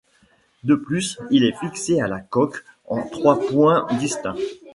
De 0.63 0.73
plus, 0.73 1.19
il 1.29 1.43
est 1.45 1.55
fixé 1.59 2.01
à 2.01 2.07
la 2.07 2.21
coque 2.21 2.63
en 2.87 3.03
trois 3.07 3.39
points 3.39 3.85
distincts. 3.99 4.33